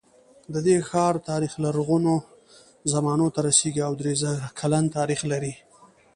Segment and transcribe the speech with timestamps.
[0.53, 2.13] د دې ښار تاریخ لرغونو
[2.93, 5.53] زمانو ته رسېږي او درې زره کلن تاریخ لري.